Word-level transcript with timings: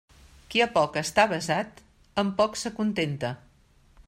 Qui 0.53 0.63
a 0.65 0.67
poc 0.77 0.97
està 1.01 1.27
avesat, 1.29 1.85
amb 2.23 2.35
poc 2.41 2.61
s'acontenta. 2.65 3.35